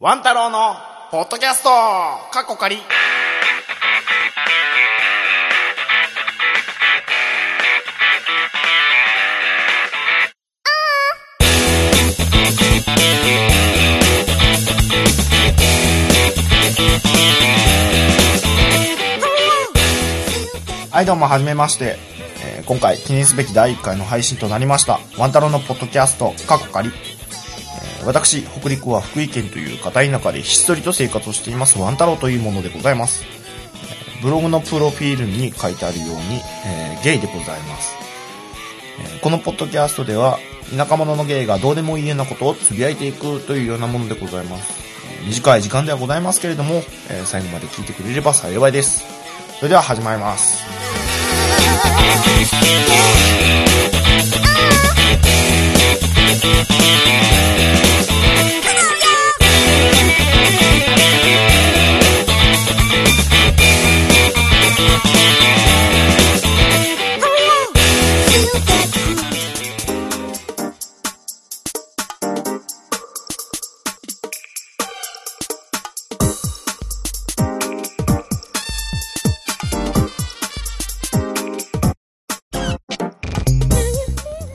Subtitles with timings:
[0.00, 0.76] ワン太郎の
[1.10, 1.70] ポッドキャスト。
[2.30, 2.76] 過去仮。
[20.92, 21.96] はいどうもはじめまして、
[22.44, 25.00] えー今回記念すべき第1回の配信となりました。
[25.18, 26.34] ワン太郎のポッドキャスト。
[26.46, 26.92] 過去仮。
[28.08, 33.22] 私、北陸は福井県という片田舎でひっそりと生活をしていますワン太郎というものでございます。
[34.22, 37.94] ブログのプロフィールに書いてあるように、えーゲイでございます。
[39.20, 40.38] このポッドキャストでは、
[40.74, 44.72] 田舎者のゲイがどうでもいいようなことをつぶやいていくというようなものでございます。
[45.26, 46.76] 短い時間ではございますけれども、
[47.10, 49.04] えー最後まで聞いてくれれば幸いです。
[49.58, 50.64] それでは始まります。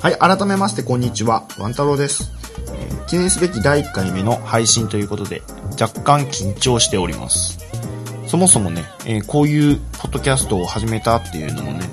[0.03, 2.42] はい、改めましてこんにちは、ワン太郎です。
[3.08, 5.42] 記念すべき第1回目の配信ということで、
[5.80, 7.59] 若干緊張しております。
[8.28, 11.90] そもそもね、えーこういうポッドキャストを始めたっていうのもね、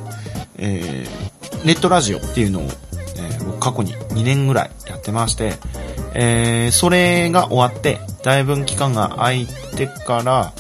[0.57, 5.55] えーネットラジオっていうのを、えー僕過去に2年ぐらいやってまして、
[6.15, 10.53] えーそれが終わって、だいぶ期間が空いてから、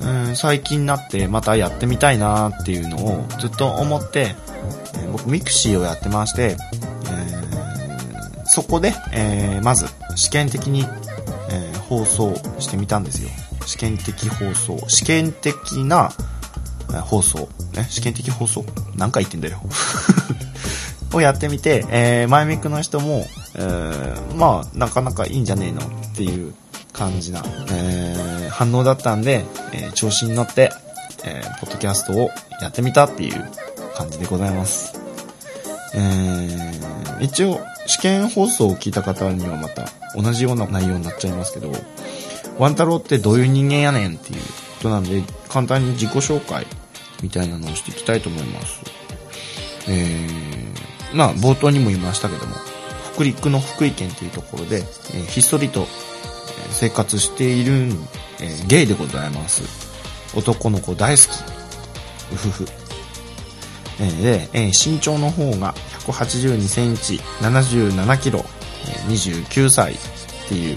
[0.00, 4.34] うん最近になってまたやってみたいなっていうのをずっと思って、
[4.98, 6.56] え僕 mixi をやってまして、
[8.54, 9.86] そこで、えーまず
[10.16, 10.80] 試験的に、
[11.50, 13.28] えー放送してみたんですよ。
[13.66, 14.78] 試験的放送。
[14.88, 16.10] 試験的な
[16.90, 17.48] えー放送。
[17.74, 18.64] ね試験的放送？
[18.96, 19.60] 何回言ってんだよ。
[21.14, 26.54] をやってみて、えー、マイミクの人も、えーまあなかなかいいんじゃねえのっていう
[26.92, 30.70] 感じな、えー反応だったんで、えー調子に乗って、
[31.24, 32.30] えーポッドキャストを
[32.60, 33.50] やってみたっていう
[33.96, 34.94] 感じでございます。
[35.94, 36.72] えー
[37.24, 41.72] 一応、試験放送を聞いた方にはまた同じような内容になっちゃいますけど、
[42.58, 44.44] ワン太郎ってどういう人間やねんっていうこ
[44.82, 46.66] となんで、簡単に自己紹介
[47.22, 48.80] みたいなのをしていきたいと思います。
[49.88, 52.54] えー、まあ、冒頭にも言いましたけども、
[53.14, 55.86] 北陸の福井県というところで、えーひっそりと
[56.70, 57.88] 生活している、
[58.40, 59.62] えーゲイでございます。
[60.36, 61.26] 男の子大好き。
[62.32, 62.81] うふふ。
[64.10, 65.74] で、え身長の方が
[66.06, 68.44] 182センチ、77キロ、
[69.08, 69.96] 29歳っ
[70.48, 70.76] ていう、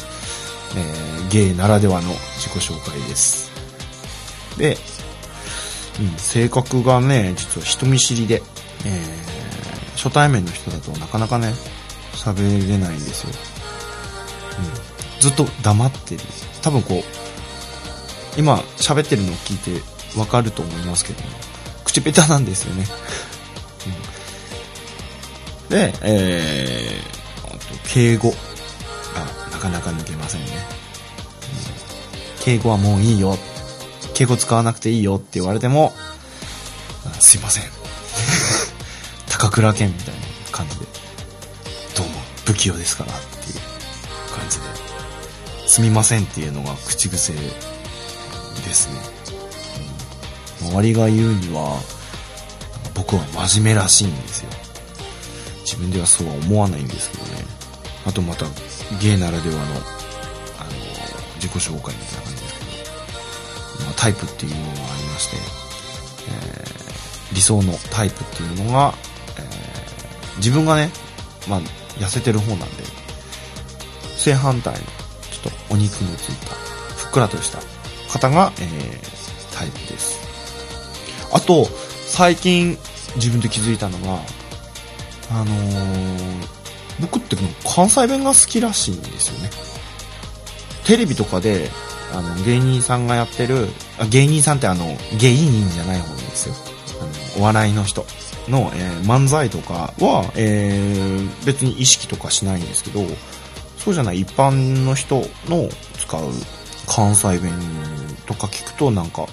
[0.78, 3.52] えーゲイならではの自己紹介です。
[4.58, 4.78] で、
[6.00, 8.44] うん、性格がね、実は人見知りで、
[8.86, 9.36] えー
[9.96, 11.54] 初対面の人だとなかなかね、
[12.14, 13.34] 喋れないんですよ。
[14.60, 16.22] うん、ずっと黙ってる。
[16.62, 19.82] 多分こう、今喋ってるのを聞いて
[20.20, 21.30] わかると思いますけども、
[22.02, 22.86] 口下手なんですよね。
[23.88, 27.58] うんで、えー、あと
[27.90, 28.36] 敬語が
[29.52, 30.48] なかなか抜けませんね。
[32.38, 33.38] うん敬語はもういいよ。
[34.14, 35.94] 敬語使わなくていいよって言われても、
[37.20, 37.64] すいません。
[39.28, 40.86] 高倉健みたいな感じで、
[41.96, 42.14] どうも、
[42.46, 43.56] 不器用ですからっていう
[44.32, 44.64] 感じで、
[45.68, 49.15] すみませんっていうのが口癖ですね。
[50.70, 51.80] 周りが言うには、
[52.94, 54.50] 僕は真面目らしいんですよ。
[55.64, 57.46] 自分ではそうは思わないんですけどね。
[58.06, 58.46] あとまた、
[59.02, 59.76] ゲイならではの、あの、
[61.36, 65.38] 自己紹介みたいな感じですけど、まあ、タイプっていうものがありまして、
[66.28, 66.76] えー
[67.34, 68.94] 理想のタイプっていうのが、
[69.38, 70.92] えー自分がね、
[71.50, 71.62] まあ、
[71.98, 72.66] 痩せてる方なんで、
[74.18, 76.54] 正反対の、ちょっとお肉のついた、
[76.96, 77.60] ふっくらとした
[78.12, 79.16] 方が、えー
[79.58, 80.25] タイプです。
[81.32, 81.68] あと、
[82.08, 82.78] 最近
[83.16, 84.20] 自分で気づいたのが、
[85.32, 86.56] あのー
[87.02, 89.50] 僕ってもう関西弁が好きらしいんですよね。
[90.86, 91.70] テレビとかで、
[92.14, 93.68] あの、芸人さんがやってる、
[94.00, 94.86] あ芸人さんってあの、
[95.20, 96.56] 芸人じゃない方ですよ。
[97.02, 98.06] あの、お笑いの人
[98.48, 103.02] の、えー漫才とかは、えー別に意識とかしないんですけど、
[103.78, 104.52] そうじゃない一般
[104.86, 105.18] の人
[105.50, 105.68] の
[106.00, 106.22] 使う
[106.88, 107.52] 関西弁
[108.26, 109.28] とか聞くとなんか、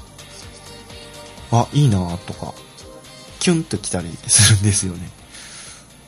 [1.53, 2.55] あ、いいなとか、
[3.39, 5.11] キュンと来たりするんですよね。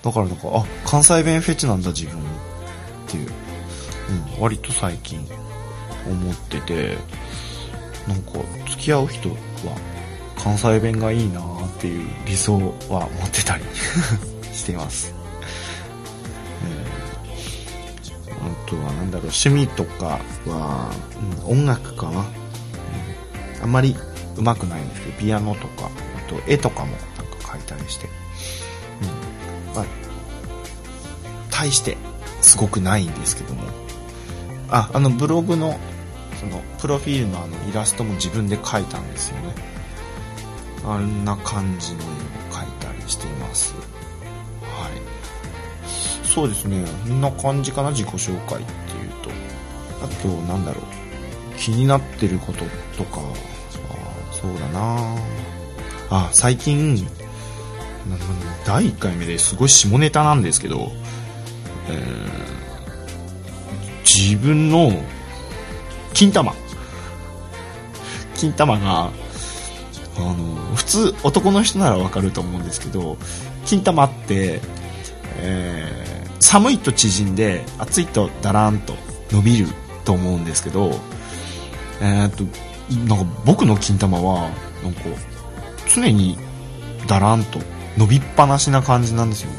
[0.02, 2.22] だからなんか、あ、関西弁フェチなんだ自分っ
[3.06, 3.30] ていう、
[4.36, 5.26] うん、割と最近
[6.06, 6.96] 思ってて、
[8.08, 8.32] なんか
[8.70, 9.34] 付き合う人は
[10.36, 12.54] 関西弁がいいなっていう理想
[12.90, 13.64] は持ってたり
[14.52, 15.14] しています。
[16.66, 16.86] え、
[18.30, 20.90] あとはなんだろう、趣味とかは、
[21.46, 22.24] うん、音楽かな、うん。
[23.62, 23.96] あんまり
[24.36, 28.08] 上手くないんですけど、ピアノとか、あと絵とかもなんか描いたりして、
[29.66, 29.76] うん。
[29.76, 29.84] まあ、
[31.50, 31.96] 大して
[32.40, 33.62] すごくないんですけども、
[34.70, 35.78] あ、あのブログの
[36.40, 39.54] そのプロフィールのあのイラストも自分で描いたんですよね。
[40.84, 42.08] あんな感じの絵を
[42.50, 43.74] 描いたりしています。
[44.62, 46.26] はい。
[46.26, 46.84] そうですね。
[47.08, 49.30] こんな感じかな自己紹介っていうと。
[50.04, 50.84] あとなんだろう。
[51.56, 52.64] 気になってること
[52.98, 53.20] とか
[54.44, 55.16] そうだな。
[56.10, 57.08] あ最近
[58.66, 60.92] 第1回目ですごい下ネタなんですけど、
[61.88, 61.96] えー、
[64.02, 64.90] 自分の
[66.12, 66.52] 金玉。
[68.34, 69.10] 金玉が
[70.16, 70.34] あの
[70.76, 73.16] 普通男の人ならわかると思うんですけど
[73.64, 74.60] 金玉って、
[75.38, 78.94] えー、寒いと縮んで暑いとだらんと
[79.30, 79.66] 伸びる
[80.04, 81.00] と思うんですけど
[82.00, 82.44] えー、っと
[82.90, 84.50] なんか僕の金玉は
[84.82, 85.00] なんか
[85.94, 86.36] 常に
[87.06, 87.58] だらんと
[87.96, 89.58] 伸びっぱなしな感じなんですよね。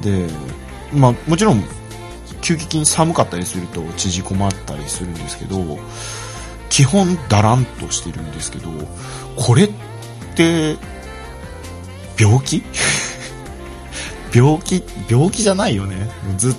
[0.00, 0.26] で
[0.92, 1.62] まあもちろん
[2.40, 5.78] 急激に寒かったりすると縮こまったりするんですけど
[6.68, 8.70] 基本だらんとしてるんですけど
[9.36, 9.70] これっ
[10.34, 10.76] て
[12.18, 12.62] 病気？
[14.34, 16.08] 病気病気じゃないよね。
[16.36, 16.54] ず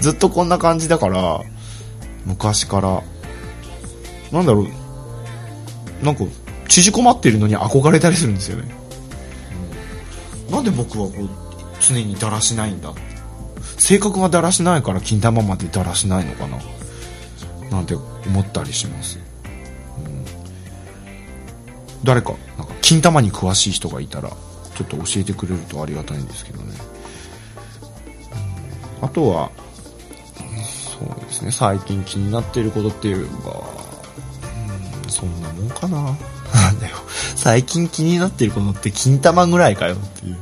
[0.00, 1.40] ずっとこんな感じだから
[2.24, 3.02] 昔から。
[4.32, 4.85] なんだろう。
[6.02, 6.24] なんか
[6.68, 8.74] 縮こまってるのに憧れたりするんですよね、
[10.48, 11.28] うん、なんで僕はこう
[11.80, 12.92] 常にだらしないんだ？
[13.78, 16.58] 性格がだらしないから金玉までだらしないのかな？
[17.70, 19.20] なんて思ったりします、う
[20.08, 20.24] ん、
[22.04, 26.74] 誰かなんか金玉に詳しい人がいたらちょっと教えてくれるとありがたいんですけどね、
[29.00, 29.50] あとは
[30.98, 31.50] そうですね。
[31.50, 33.75] 最近気になっていることっていうか、うん、
[35.08, 36.96] そんなもんかななんだよ
[37.34, 40.36] 最近気になってることって金玉ぐらいかよっていう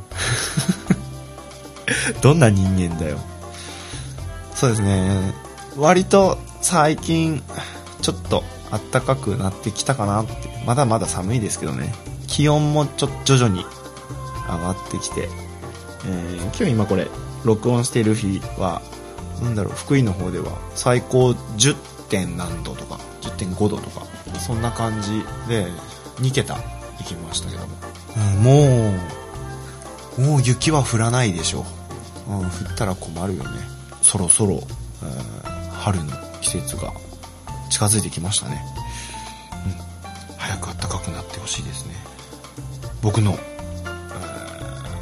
[2.21, 3.19] どんな人間だよ。
[4.53, 5.33] そうですね。
[5.77, 7.43] 割と最近、
[8.01, 8.43] ちょっと
[8.91, 10.33] 暖かくなってきたかなって。
[10.65, 11.93] まだまだ寒いですけどね。
[12.27, 13.65] 気温もちょ、徐々に
[14.47, 15.29] 上がってきて。
[16.07, 17.07] えー、今日今これ、
[17.43, 18.81] 録音している日は、
[19.41, 21.75] なんだろう、福井の方では最高 10.
[22.07, 24.05] 点何度とか、10.5度とか、
[24.45, 25.67] そんな感じで、
[26.17, 27.73] 2桁行きましたけども。
[28.15, 28.93] うん、も
[30.17, 31.65] う、もう雪は降らないでしょ
[32.27, 32.31] う。
[32.31, 33.49] うん、降ったら困るよね。
[34.03, 34.61] そろそろ、
[35.03, 36.11] えー、春の
[36.41, 36.93] 季節が
[37.71, 38.63] 近づいてきましたね、
[39.65, 41.95] うん、早く暖かくなってほしいですね。
[43.01, 43.35] 僕の、え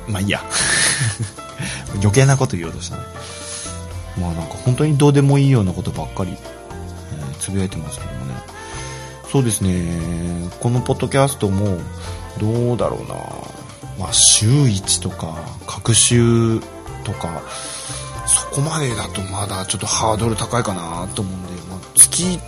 [0.07, 0.41] ー、まあいいや。
[1.95, 3.03] 余計なこと言おうとしたね。
[4.17, 8.52] まあなんか本当にどうでもいいようなことばっかり、えー、つぶやいてますけどもね
[9.33, 10.47] そうですね。
[10.59, 11.79] このポッドキャストも
[12.39, 13.15] どうだろうな。
[13.97, 15.35] まあ週1とか
[15.65, 16.59] 各週
[17.03, 17.41] とか
[18.27, 22.39] そこまでだとまだちょっとハードル高いかなと思うんで、まあ、月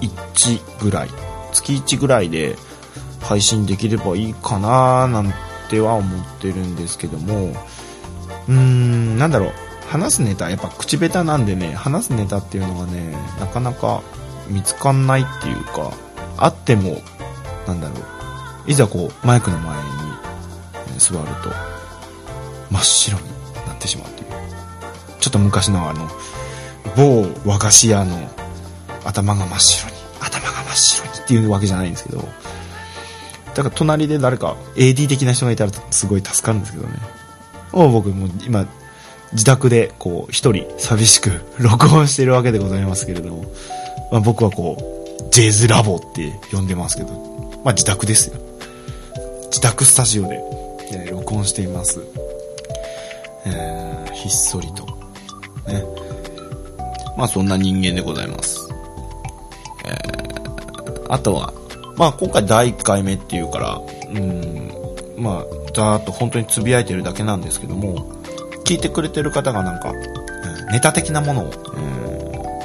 [0.00, 1.10] 1ぐらい
[1.52, 2.56] 月1ぐらいで
[3.20, 5.32] 配信できればいいかななん
[5.70, 7.52] ては思ってるんですけども
[8.48, 9.52] うーんなんだろう。
[9.86, 14.02] 話すネタやっぱ口下手なんでね話すネタっていうのがねなかなか
[14.48, 15.92] 見つかんないっていうか
[16.38, 17.00] あっても
[17.66, 18.70] なんだろう。
[18.70, 21.50] いざこうマイクの前に座ると
[22.70, 23.24] 真っ白に
[23.66, 24.30] なってしまうっていう。
[25.20, 26.08] ちょっと昔のあの
[26.96, 28.30] 某和菓子屋の
[29.04, 32.18] 頭が真っ白に頭が真っ白にっていうわけじゃないんですけど
[33.54, 36.94] だから隣で誰か AD 的な人がいたらすごい助かるんですけどね。
[37.72, 38.66] もう僕も今
[39.32, 43.44] 自宅でこう一人寂しく録音してるわけでございますけれども、
[44.12, 44.95] まあ、僕はこう
[45.30, 47.12] ジェイズラボって呼んでますけど
[47.64, 48.40] まあ自宅ですよ
[49.46, 50.42] 自宅スタジオで、
[50.92, 52.00] え録音しています
[53.46, 54.84] えー、ひっそりと。
[55.70, 55.84] ね。
[57.16, 58.68] まあそんな人間でございます。
[59.86, 61.52] えー、あとは、
[61.96, 63.80] まあ今回第1回目っていうから、
[64.10, 64.70] うん、
[65.16, 68.10] まあ、ざーっと本当につぶやいてるだけなんですけども、
[68.64, 69.92] 聞いてくれてる方がなんか、
[70.72, 71.50] ネタ的なものを、え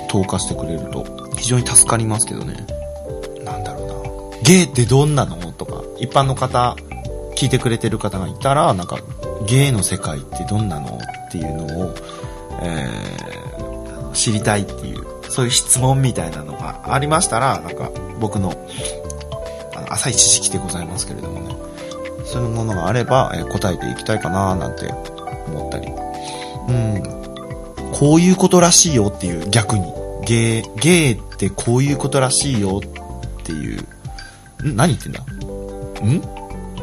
[0.07, 1.05] ー、投下してくれると
[1.37, 2.65] 非常に助かりますけどね。
[3.43, 4.39] なんだろうな。
[4.43, 5.51] ゲイってどんなの？
[5.53, 6.75] とか、一般の方、
[7.35, 8.97] 聞いてくれてる方がいたら、なんか、
[9.47, 10.97] 芸の世界ってどんなの？
[10.97, 11.95] っていうのを、
[12.61, 18.51] えー、知りたいっていう、そういう質問みたいなのがありましたら、なんか僕の、
[19.75, 21.55] あの、浅い知識でございますけれどもね、
[22.25, 24.87] そういうものがあれば、え答えていきたいかななんて
[25.47, 25.87] 思ったり。
[26.67, 27.03] うん。
[27.93, 29.93] こういうことらしいよっていう、逆に。
[30.25, 33.81] ゲー、ゲーってこういうことらしいよっていう。
[34.63, 34.75] ん？
[34.75, 35.21] 何言ってんだ？
[35.21, 36.21] ん？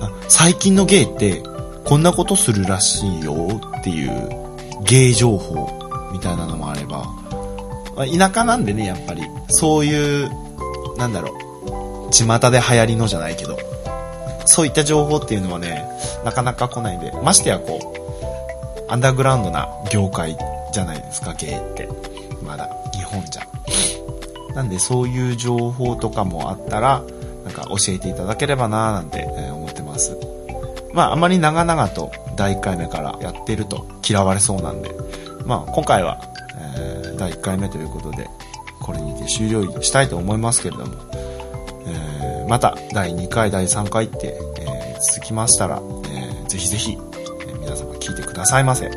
[0.00, 1.42] あ最近のゲーって
[1.84, 4.48] こんなことするらしいよっていう。
[4.84, 5.68] ゲー情報
[6.12, 7.04] みたいなのもあれば、
[7.96, 10.30] まあ、田舎なんでね、やっぱり、そういう、
[10.96, 11.36] なんだろ
[12.06, 13.58] う、巷で流行りのじゃないけど、
[14.46, 15.84] そういった情報っていうのはね、
[16.24, 17.92] なかなか来ないんで、ましてやこ
[18.88, 20.38] う、アンダーグラウンドな業界
[20.72, 21.88] じゃないですか、ゲーって。
[22.40, 22.70] まだ、
[23.08, 23.42] 本じゃ。
[24.54, 27.02] なんでそういう情報とかもあったら、
[27.44, 30.16] なんか教えていただければなーなんて思ってます。
[30.92, 34.90] まああまり長々と第1回目からやってると嫌われそうなんで、
[35.46, 36.20] まあ今回は、
[36.76, 38.28] えー、第1回目ということで、
[38.80, 40.94] これにて終了したいと思いますけれども、
[41.86, 46.98] えー、また第2回、第3回って、えー、続きましたら、えー、ぜひぜひ、
[47.46, 48.90] え皆様聞いてくださいませ。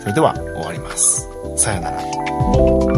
[0.00, 1.28] それでは終わります。
[1.56, 2.97] さよなら。